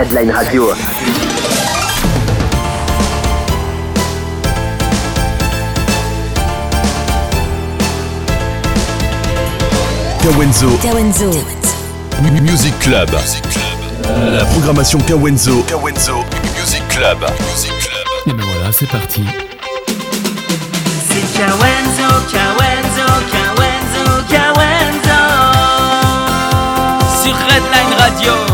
[0.00, 0.74] Redline Radio.
[10.22, 10.68] Kawenzo.
[10.82, 11.30] Kawenzo.
[12.42, 13.10] Music Club.
[14.32, 15.62] La programmation Kawenzo.
[15.68, 16.24] Kawenzo
[16.58, 17.18] Music Club.
[17.50, 18.26] Music Club.
[18.26, 19.24] Et ben voilà, c'est parti.
[21.08, 25.20] C'est Kawenzo, Kawenzo, Kawenzo, Kawenzo.
[27.22, 28.49] Sur Redline Radio.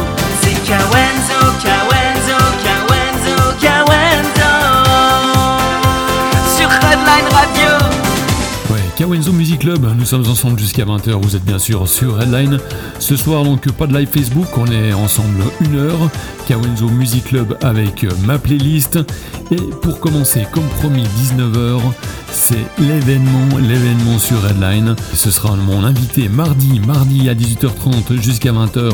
[9.06, 12.58] Kawenzo Music Club, nous sommes ensemble jusqu'à 20h, vous êtes bien sûr sur Redline.
[12.98, 16.10] Ce soir donc pas de live Facebook, on est ensemble une heure.
[16.48, 18.98] Kawenzo Music Club avec ma playlist.
[19.52, 21.80] Et pour commencer, comme promis, 19h,
[22.32, 24.96] c'est l'événement, l'événement sur Redline.
[25.14, 28.92] Ce sera mon invité mardi, mardi à 18h30 jusqu'à 20h.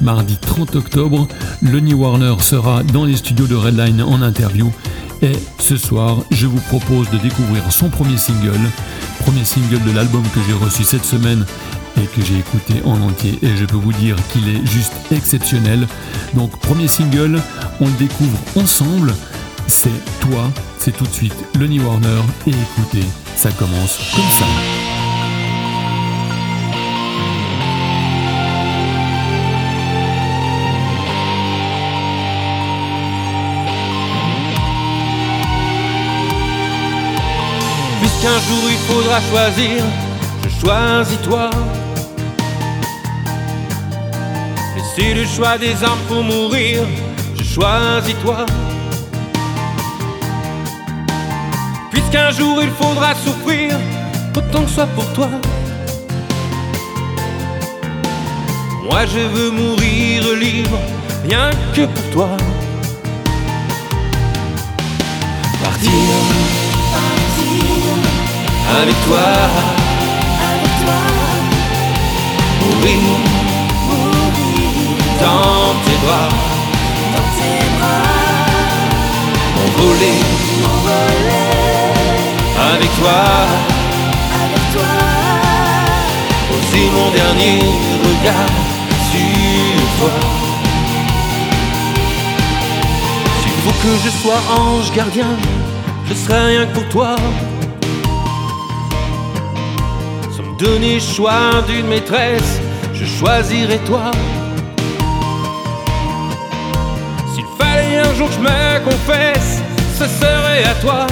[0.00, 1.28] Mardi 30 octobre,
[1.62, 4.72] Lenny Warner sera dans les studios de Redline en interview.
[5.22, 8.58] Et ce soir, je vous propose de découvrir son premier single,
[9.20, 11.44] premier single de l'album que j'ai reçu cette semaine
[11.98, 15.86] et que j'ai écouté en entier et je peux vous dire qu'il est juste exceptionnel.
[16.34, 17.38] Donc premier single,
[17.80, 19.14] on le découvre ensemble,
[19.66, 23.04] c'est Toi, c'est tout de suite Lenny Warner et écoutez,
[23.36, 24.79] ça commence comme ça.
[38.20, 39.82] Puisqu'un jour il faudra choisir,
[40.44, 41.48] je choisis toi.
[44.74, 46.82] Mais c'est le choix des âmes pour mourir,
[47.34, 48.44] je choisis toi.
[51.90, 53.72] Puisqu'un jour il faudra souffrir,
[54.36, 55.30] autant que soit pour toi.
[58.84, 60.78] Moi je veux mourir libre,
[61.24, 62.28] rien que pour toi.
[65.64, 66.59] Partir
[68.78, 69.28] avec toi,
[70.48, 71.00] avec toi,
[72.60, 73.02] mourir,
[75.20, 76.28] dans tes bras,
[77.14, 78.06] dans tes bras,
[79.56, 80.20] m'envoler,
[82.72, 83.20] avec toi,
[84.42, 84.92] avec toi,
[86.48, 87.58] poser mon dernier
[88.06, 88.54] regard
[89.10, 90.14] sur toi.
[93.40, 95.32] S'il faut que je sois ange gardien,
[96.08, 97.16] je serai rien que pour toi.
[100.60, 102.60] Donner choix d'une maîtresse,
[102.92, 104.10] je choisirais toi.
[107.34, 109.62] S'il fallait un jour que je me confesse,
[109.98, 111.06] ce serait à toi.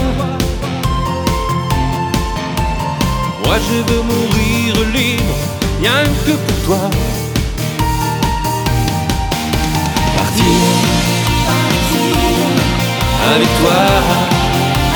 [3.44, 5.34] Moi je veux mourir libre,
[5.80, 6.90] rien que pour toi.
[10.16, 10.44] Partir,
[13.32, 13.80] avec toi,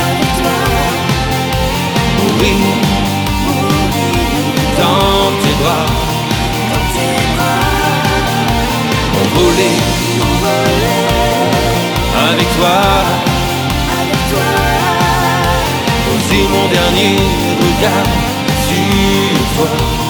[0.04, 0.56] avec toi,
[2.18, 2.91] mourir
[4.82, 5.86] dans tes bras,
[6.70, 7.62] dans tes bras,
[9.20, 9.72] envolé,
[12.28, 12.78] avec toi,
[14.00, 14.48] avec toi,
[16.06, 17.16] poser mon dernier
[17.62, 18.10] regard
[18.66, 20.01] sur toi.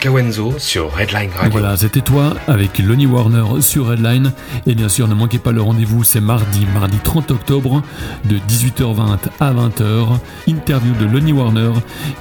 [0.00, 1.30] Kawenzo sur Redline.
[1.50, 4.32] Voilà, c'était toi avec Lonnie Warner sur Redline.
[4.66, 7.82] Et bien sûr, ne manquez pas le rendez-vous, c'est mardi, mardi 30 octobre,
[8.24, 10.18] de 18h20 à 20h.
[10.48, 11.72] Interview de Lonnie Warner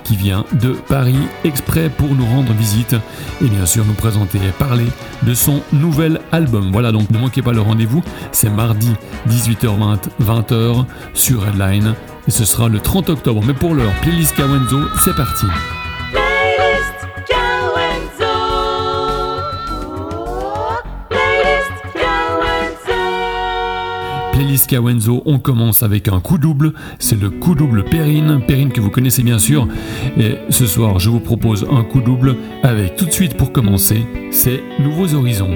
[0.03, 1.15] qui vient de Paris
[1.45, 2.95] exprès pour nous rendre visite
[3.41, 4.87] et bien sûr nous présenter et parler
[5.23, 6.71] de son nouvel album.
[6.73, 8.03] Voilà, donc ne manquez pas le rendez-vous,
[8.33, 8.91] c'est mardi
[9.29, 11.95] 18h20, 20h sur Redline.
[12.27, 13.41] Et ce sera le 30 octobre.
[13.47, 15.45] Mais pour l'heure, playlist Kawenzo, c'est parti.
[24.39, 28.79] Playlist Kawenzo, on commence avec un coup double, c'est le coup double Perrine, Perrine que
[28.79, 29.67] vous connaissez bien sûr.
[30.17, 33.97] Et ce soir, je vous propose un coup double avec tout de suite pour commencer,
[34.31, 35.51] c'est Nouveaux Horizons.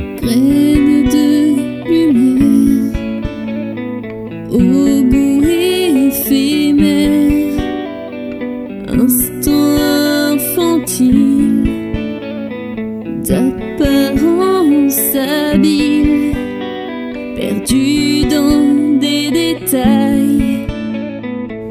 [8.89, 9.77] Instant
[10.33, 11.63] infantile,
[13.25, 15.15] d'apparence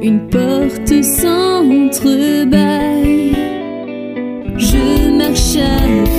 [0.03, 2.03] une porte s'entrebâille.
[4.57, 5.79] Je marche à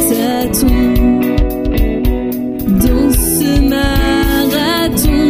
[0.09, 1.19] tâtons
[2.85, 5.25] dans ce marathon.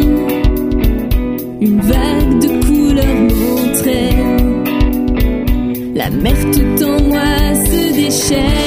[1.62, 4.64] Une vague de couleurs m'entraîne.
[5.96, 8.63] La mer tout en moi se déchaîne.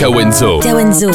[0.00, 0.60] Kawenzo.
[0.60, 1.10] Kawenzo.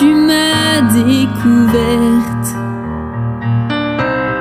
[0.00, 2.48] Tu m'as découverte,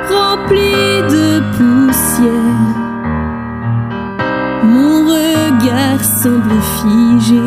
[0.09, 2.77] remplie de poussière.
[4.63, 7.41] Mon regard semble figé,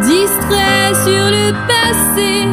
[0.00, 2.46] distrait sur le passé,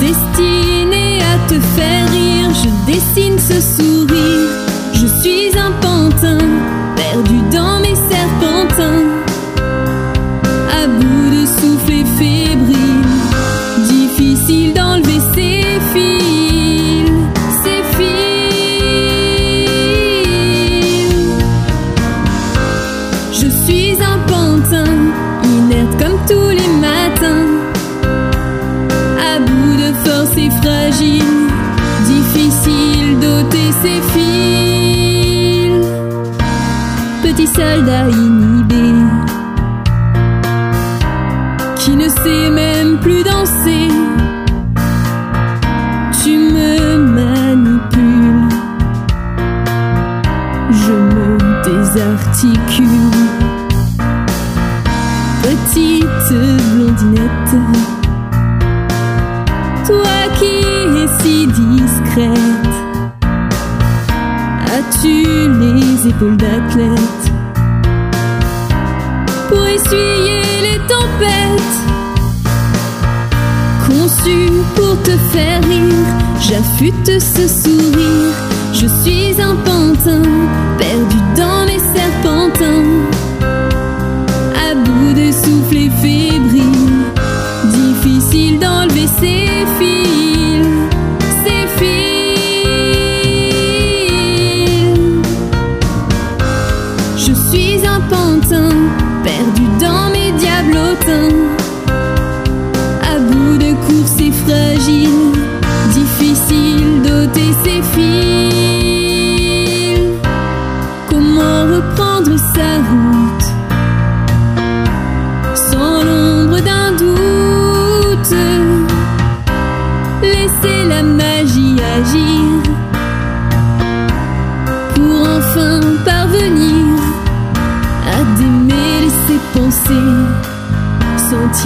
[0.00, 1.48] destiné à
[3.38, 4.50] ce sourire.
[4.92, 6.44] Je suis un pantin,
[6.94, 9.13] perdu dans mes serpentins.
[37.64, 38.92] Soldat inhibé,
[41.76, 43.88] qui ne sait même plus danser.
[46.22, 48.48] Tu me manipules,
[50.70, 51.28] je me
[51.64, 53.22] désarticule.
[55.42, 56.30] Petite
[56.74, 57.54] blondinette,
[59.86, 60.54] toi qui
[61.02, 62.74] es si discrète,
[64.76, 65.14] as-tu
[65.60, 67.13] les épaules d'athlète?
[69.94, 71.76] Essuyer les tempêtes?
[73.86, 76.06] Conçu pour te faire rire,
[76.40, 78.34] j'affûte ce sourire.
[78.72, 80.22] Je suis un pantin,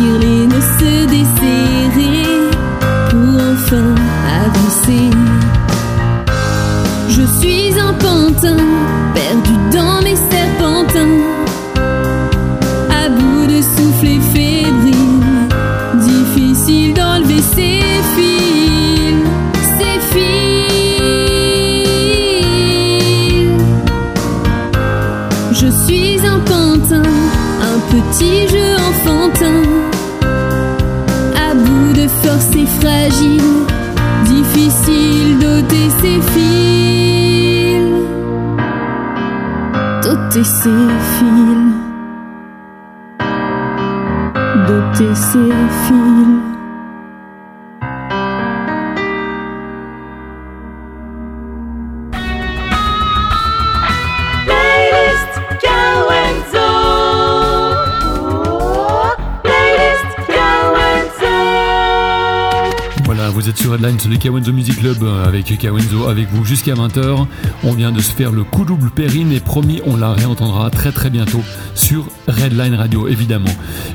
[0.02, 1.37] les nœuds se
[34.24, 37.82] difficile d'ôter ses fils.
[40.02, 41.74] D'ôter ses fils.
[44.66, 45.52] D'ôter ses
[45.84, 46.17] fils.
[63.98, 66.74] Vous êtes sur Headline sur le Kawenzo Music Club euh, avec Kawenzo avec vous jusqu'à
[66.74, 67.26] 20h.
[67.64, 70.92] On vient de se faire le coup double Perrine et promis, on la réentendra très
[70.92, 71.40] très bientôt
[71.74, 73.50] sur Redline Radio évidemment.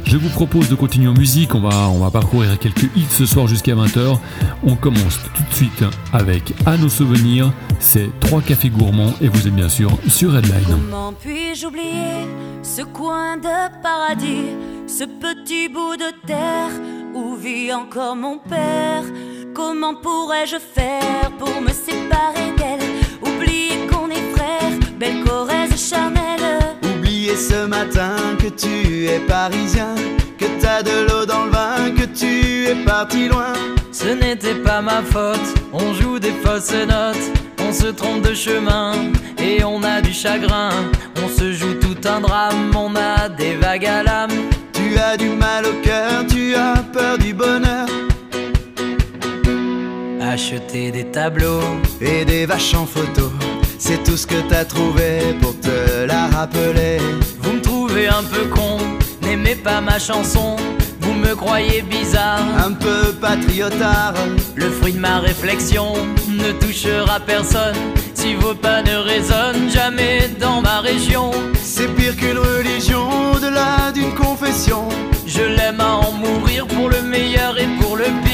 [0.06, 3.26] Je vous propose de continuer en musique, on va, on va parcourir quelques hits ce
[3.26, 4.18] soir jusqu'à 20h.
[4.64, 9.48] On commence tout de suite avec À nos souvenirs, c'est trois cafés gourmands et vous
[9.48, 10.64] êtes bien sûr sur Redline.
[10.68, 12.28] Comment puis-je oublier
[12.62, 14.56] ce coin de paradis,
[14.88, 16.72] ce petit bout de terre
[17.16, 19.04] où vit encore mon père
[19.54, 22.90] Comment pourrais-je faire pour me séparer d'elle?
[23.22, 29.94] Oublier qu'on est frères, belle Corrèze charnelle Oublier ce matin que tu es parisien,
[30.40, 33.54] que t'as de l'eau dans le vin, que tu es parti loin.
[33.92, 38.94] Ce n'était pas ma faute, on joue des fausses notes, on se trompe de chemin
[39.38, 40.72] et on a du chagrin.
[41.24, 44.32] On se joue tout un drame, on a des vagues à l'âme.
[44.74, 47.88] Tu as du mal au cœur, tu as peur du bonheur.
[50.34, 51.62] Acheter des tableaux,
[52.02, 53.32] Et des vaches en photo,
[53.78, 56.98] c'est tout ce que t'as trouvé pour te la rappeler.
[57.38, 58.80] vous me trouvez un peu con,
[59.22, 60.56] n'aimez pas ma chanson,
[61.02, 62.42] vous me croyez bizarre.
[62.66, 64.16] Un peu patriotard,
[64.56, 65.94] Le fruit de ma réflexion
[66.28, 67.76] ne touchera personne
[68.16, 71.30] si vos pas ne résonnent jamais dans ma région.
[71.62, 74.90] c'est pire qu'une religion au-delà d'une confession.
[75.28, 78.33] Je l'aime à en mourir pour le meilleur et pour le pire.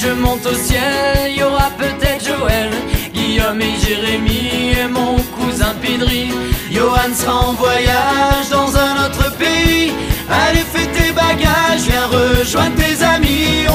[0.00, 2.70] Je monte au ciel, y aura peut-être Joël,
[3.12, 6.30] Guillaume et Jérémie et mon cousin Pidri.
[6.70, 9.92] Johan sera en voyage dans un autre pays.
[10.30, 13.66] Allez, fais tes bagages, viens rejoindre tes amis.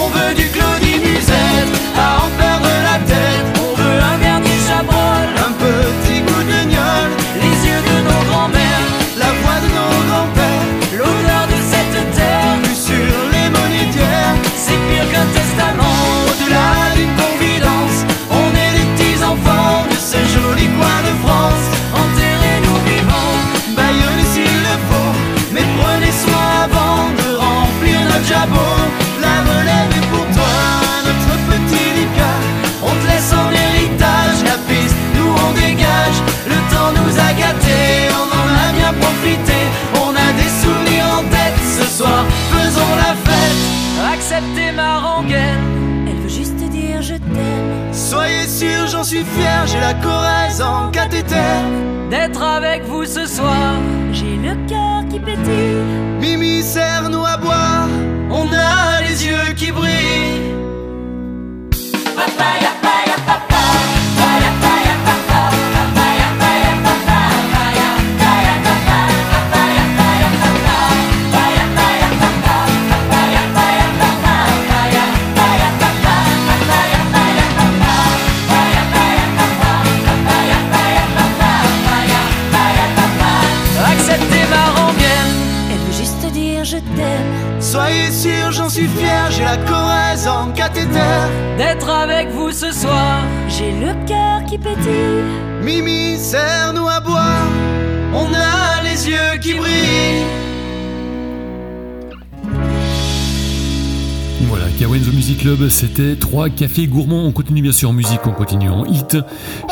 [105.85, 107.25] C'était 3 cafés gourmands.
[107.25, 109.17] On continue bien sûr en musique, on continue en hit.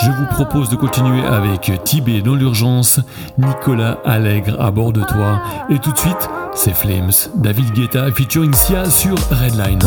[0.03, 2.99] Je vous propose de continuer avec Tibet dans l'urgence,
[3.37, 5.41] Nicolas Allègre à bord de toi.
[5.69, 9.79] Et tout de suite, c'est Flames, David Guetta featuring Sia sur Redline.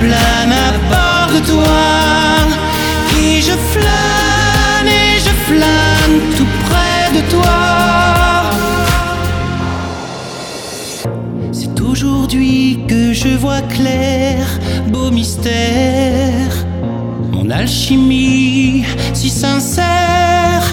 [0.00, 1.84] Plane à bord de toi.
[3.18, 7.58] Et je flâne et je flâne tout près de toi.
[11.52, 14.46] C'est aujourd'hui que je vois clair,
[14.88, 16.52] beau mystère.
[17.32, 20.64] Mon alchimie si sincère.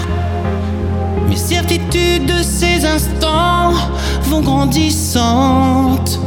[1.28, 3.72] Mes certitudes de ces instants
[4.24, 6.20] vont grandissantes.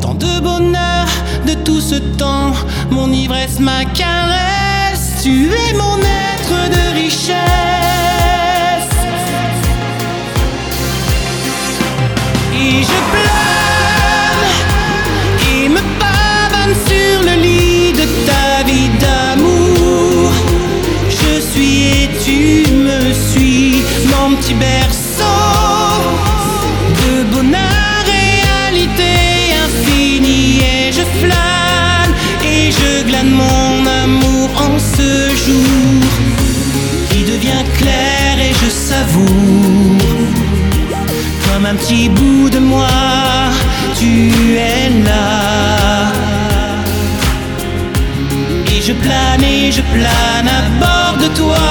[0.00, 0.89] Tant de bonheur
[1.64, 2.52] tout ce temps,
[2.90, 5.22] mon ivresse, ma caresse.
[5.22, 7.38] Tu es mon être de richesse.
[12.54, 14.50] Et je plane
[15.52, 20.32] et me pavane sur le lit de ta vie d'amour.
[21.08, 24.99] Je suis et tu me suis, mon petit berceau
[35.50, 36.10] jour
[37.10, 40.00] qui devient clair et je savoure
[41.46, 42.88] comme un petit bout de moi,
[43.98, 44.12] tu
[44.56, 46.12] es là.
[48.72, 51.68] Et je plane et je plane à bord de toi.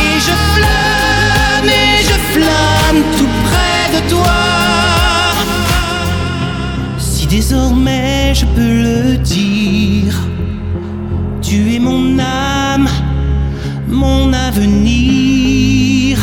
[0.00, 4.40] Et je flâne et je flâne tout près de toi.
[6.98, 10.14] Si désormais je peux le dire,
[11.50, 12.88] tu es mon âme,
[13.88, 16.16] mon avenir.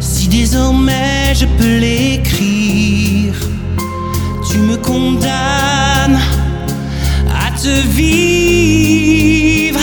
[0.00, 3.34] Si désormais je peux l'écrire,
[4.50, 6.20] tu me condamnes
[7.44, 9.80] à te vivre.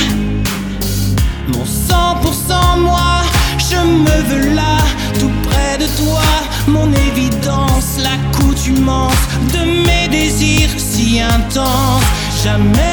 [1.49, 3.21] Mon 100% moi,
[3.69, 4.77] je me veux là,
[5.19, 6.29] tout près de toi.
[6.67, 9.23] Mon évidence, l'accoutumance
[9.53, 12.01] de mes désirs si intenses.
[12.43, 12.92] Jamais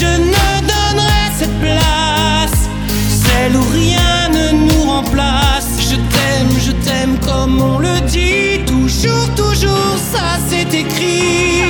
[0.00, 2.68] je ne donnerai cette place,
[3.08, 5.70] celle où rien ne nous remplace.
[5.90, 11.62] Je t'aime, je t'aime comme on le dit, toujours, toujours, ça c'est écrit.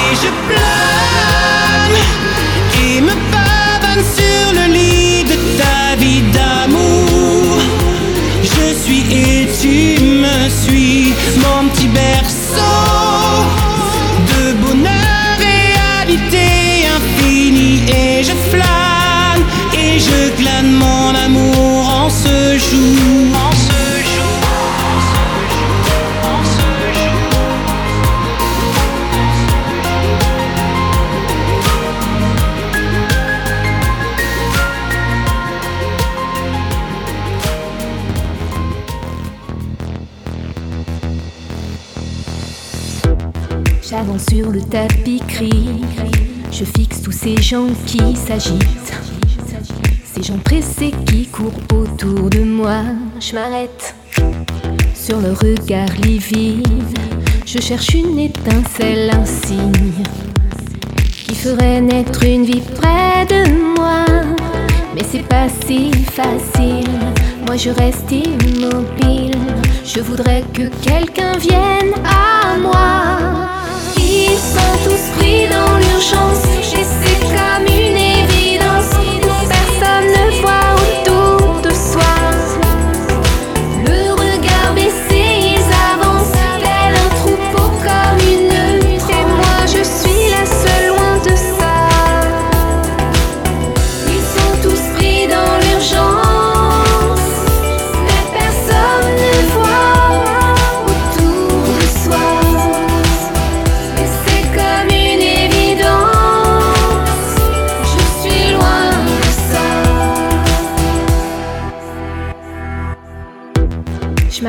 [0.00, 1.98] Et je plane
[2.84, 7.58] et me pavane sur le lit de ta vie d'amour.
[8.42, 12.25] Je suis et tu me suis, mon petit berceau
[44.30, 45.82] sur le tapis gris.
[46.50, 48.94] Je fixe tous ces gens qui s'agitent.
[50.04, 52.82] Ces gens pressés qui courent autour de moi.
[53.20, 53.94] Je m'arrête
[54.94, 56.98] sur le regard livide.
[57.44, 60.02] Je cherche une étincelle, un signe
[61.26, 64.04] qui ferait naître une vie près de moi.
[64.94, 66.90] Mais c'est pas si facile.
[67.46, 69.36] Moi je reste immobile.
[69.84, 73.55] Je voudrais que quelqu'un vienne à moi.
[74.36, 76.44] Ils sont tous pris dans l'urgence.
[76.60, 78.05] Et c'est comme une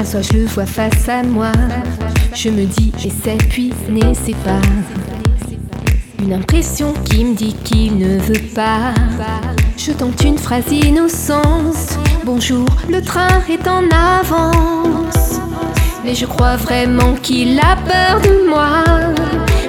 [0.10, 1.52] Soit je le vois face à moi.
[2.34, 3.10] Je me dis, et
[3.50, 4.62] puis cuisine, c'est pas.
[6.24, 8.93] Une impression qui me dit qu'il ne veut pas.
[9.76, 12.00] Je tente une phrase innocente.
[12.24, 15.41] Bonjour, le train est en avance.
[16.06, 18.84] Mais je crois vraiment qu'il a peur de moi.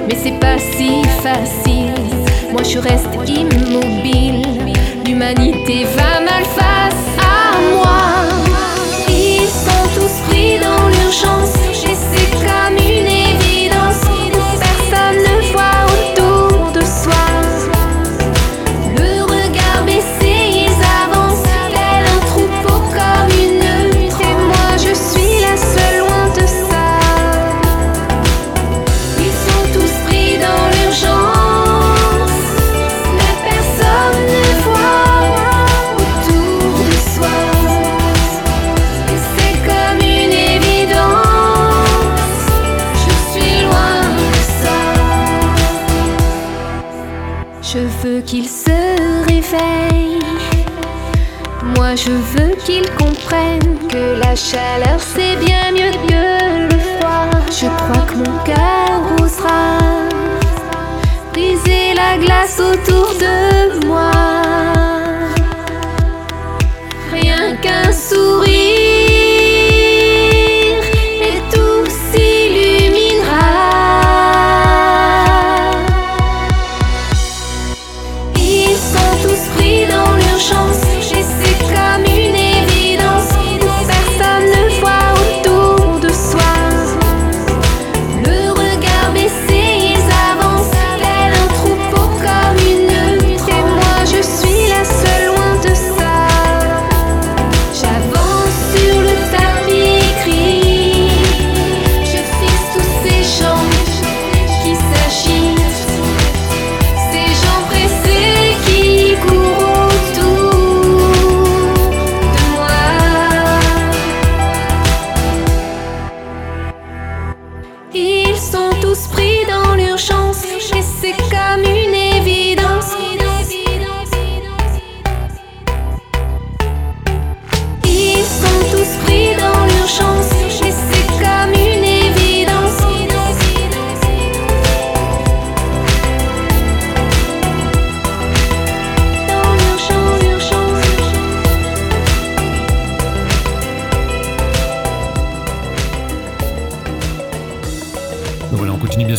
[0.07, 1.93] Mais c'est pas si facile.
[2.53, 4.47] Moi je reste immobile.
[5.05, 8.18] L'humanité va mal face à moi.
[11.11, 11.58] 双少？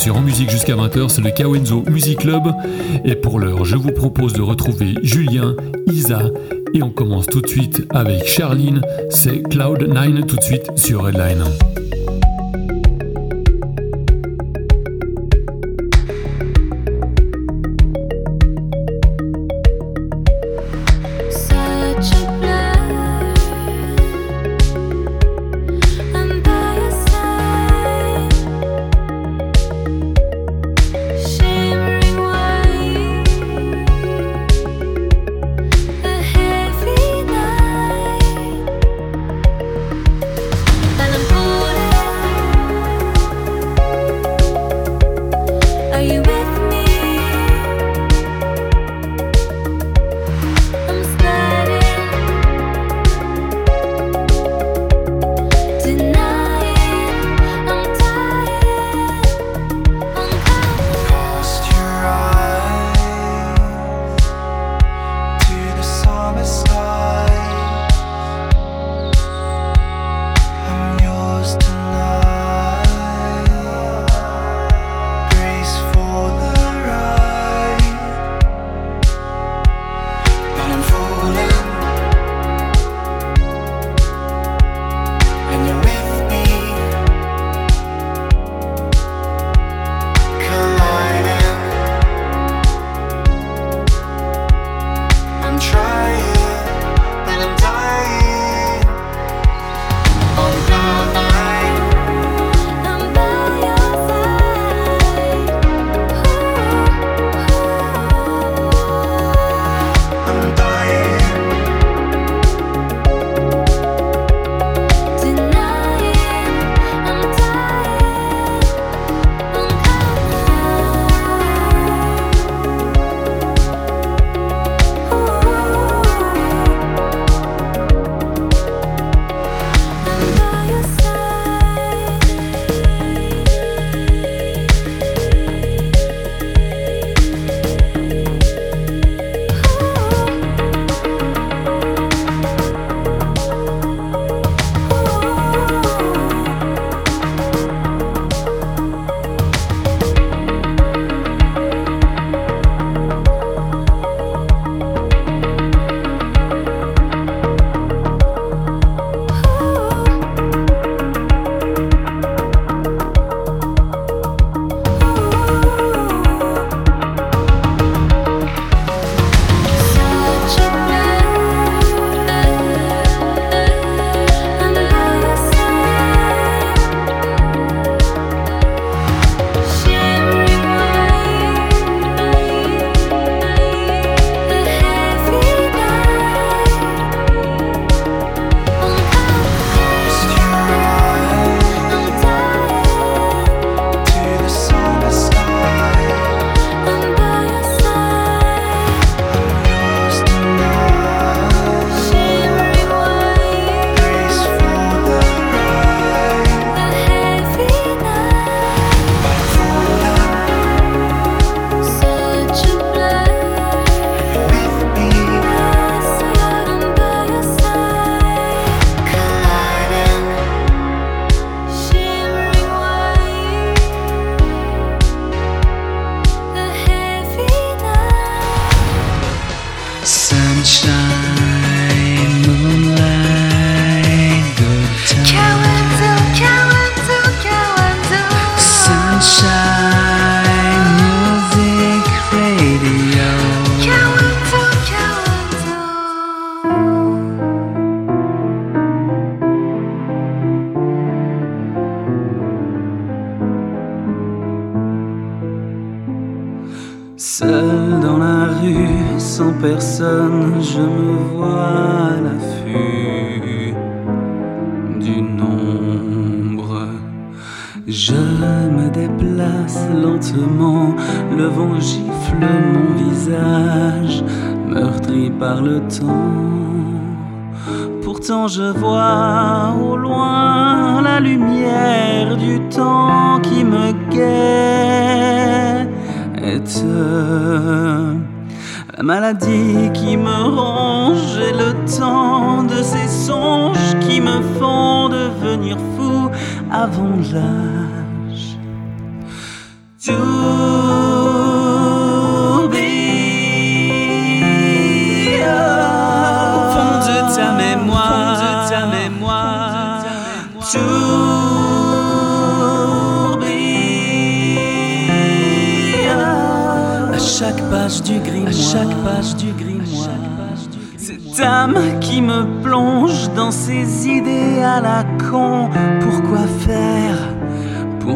[0.01, 2.45] sur En Musique jusqu'à 20h, c'est le Kawenzo Music Club.
[3.05, 5.55] Et pour l'heure, je vous propose de retrouver Julien,
[5.93, 6.23] Isa,
[6.73, 11.45] et on commence tout de suite avec Charline, c'est Cloud9 tout de suite sur Redline.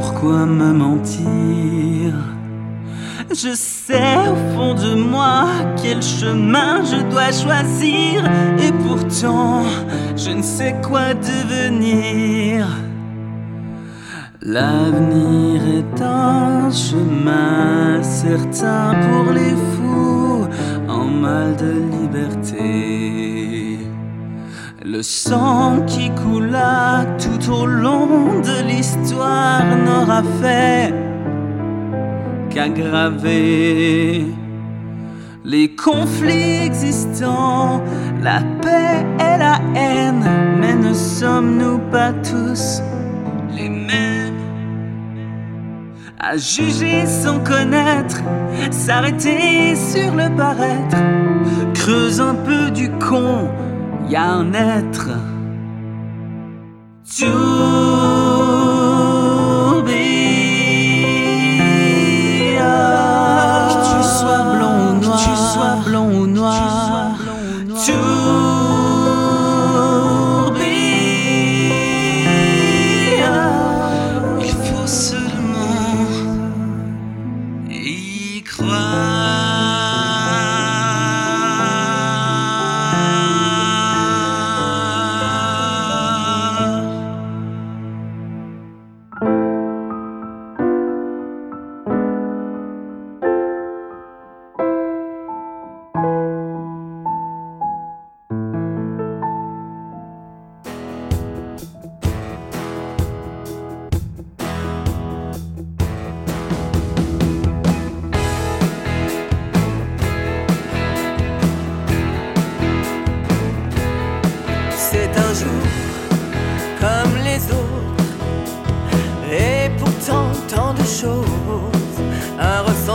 [0.04, 2.12] pourquoi me mentir
[3.30, 5.46] Je sais au fond de moi
[5.82, 8.22] quel chemin je dois choisir
[8.64, 9.62] et pourtant
[10.16, 12.66] je ne sais quoi devenir.
[14.42, 20.46] L'avenir est un chemin certain pour les fous
[20.86, 22.93] en mal de liberté.
[24.94, 30.94] Le sang qui coula tout au long de l'histoire n'aura fait
[32.48, 34.24] qu'aggraver
[35.44, 37.82] les conflits existants,
[38.22, 40.24] la paix et la haine.
[40.60, 42.80] Mais ne sommes-nous pas tous
[43.52, 44.38] les mêmes?
[46.20, 48.22] À juger sans connaître,
[48.70, 50.98] s'arrêter sur le paraître,
[51.74, 53.48] creuse un peu du con
[54.08, 55.10] y a un être.
[57.04, 57.26] Tu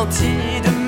[0.07, 0.78] senti de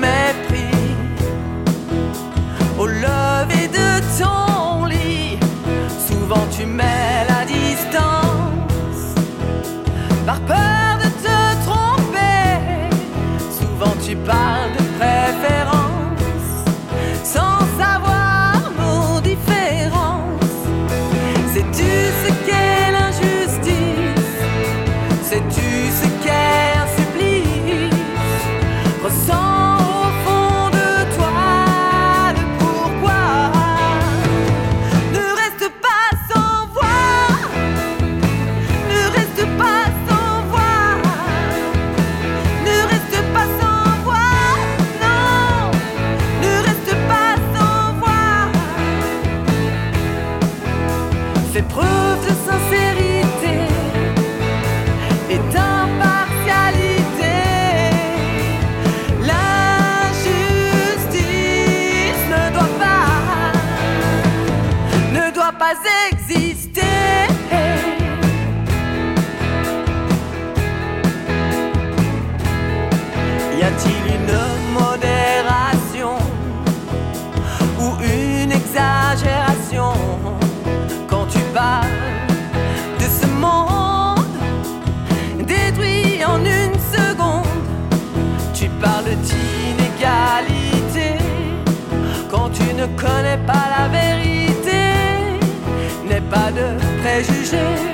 [97.22, 97.91] 是谁？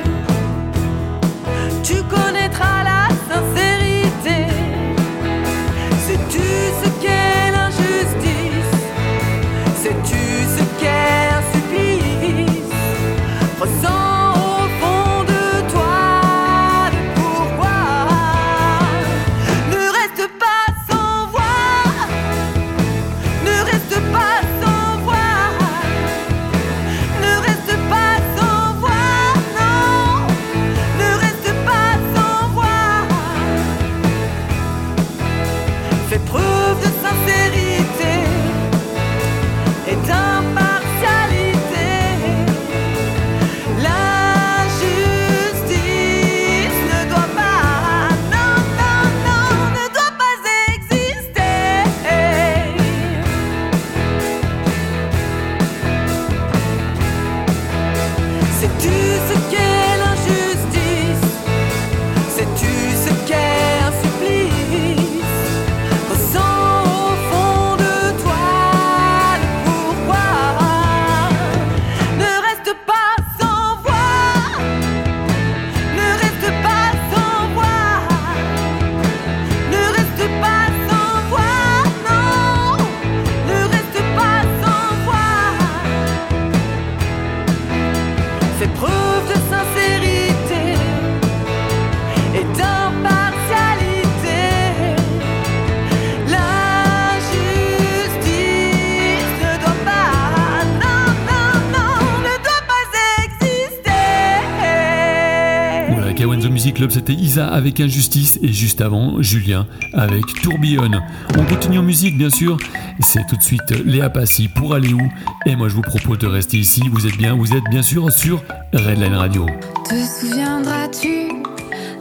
[106.73, 110.91] Club, c'était Isa avec Injustice et juste avant Julien avec Tourbillon.
[111.39, 112.57] On continue en musique bien sûr,
[113.01, 115.01] c'est tout de suite Léa Passy pour aller où.
[115.47, 118.13] Et moi je vous propose de rester ici, vous êtes bien, vous êtes bien sûr
[118.13, 118.43] sur
[118.73, 119.47] Redline Radio.
[119.89, 121.29] Te souviendras-tu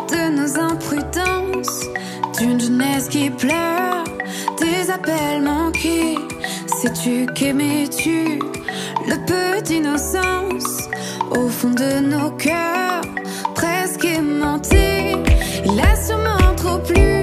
[0.10, 1.86] de nos imprudences,
[2.40, 4.04] d'une jeunesse qui pleure,
[4.60, 6.18] des appels manqués.
[6.82, 8.40] Sais-tu qu'aimais-tu
[9.08, 10.90] le peu d'innocence
[11.32, 13.17] au fond de nos cœurs?
[14.58, 15.16] menti.
[15.66, 17.17] Il a sûrement trop plu.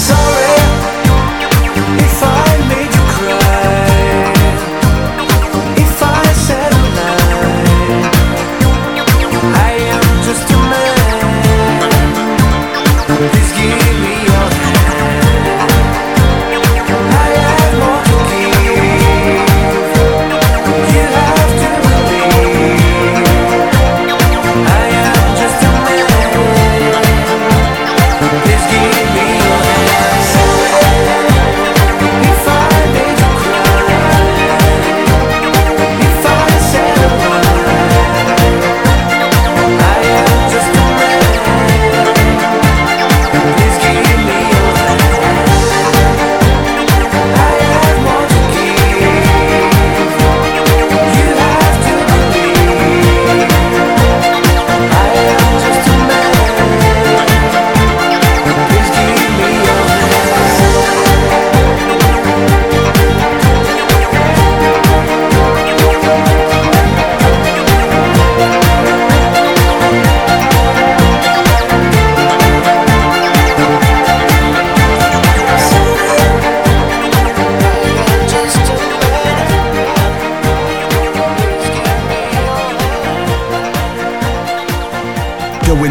[0.00, 0.89] Sorry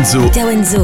[0.10, 0.82] Kawenzo.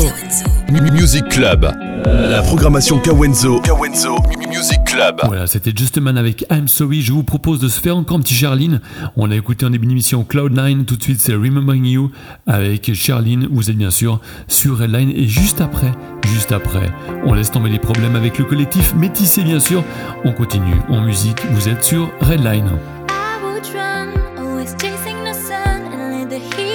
[0.70, 1.68] Music Club.
[2.06, 3.60] La programmation Kawenzo.
[3.60, 4.18] Kawenzo
[4.48, 5.20] Music Club.
[5.26, 7.02] Voilà, c'était Just a Man avec I'm Sorry.
[7.02, 8.82] Je vous propose de se faire encore un petit Charline.
[9.18, 10.86] On a écouté en début d'émission Cloud9.
[10.86, 12.12] Tout de suite, c'est Remembering You
[12.46, 13.48] avec Charline.
[13.52, 15.10] Vous êtes bien sûr sur Redline.
[15.10, 15.92] Et juste après,
[16.28, 16.92] juste après,
[17.24, 19.84] on laisse tomber les problèmes avec le collectif Métissé, bien sûr.
[20.24, 21.42] On continue en musique.
[21.50, 22.70] Vous êtes sur Redline.
[23.10, 26.75] I would run, always chasing the sun and let the heat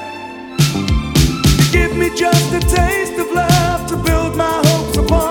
[2.01, 5.30] Me just a taste of love to build my hopes upon.